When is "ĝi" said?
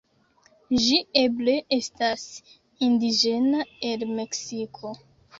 0.83-0.95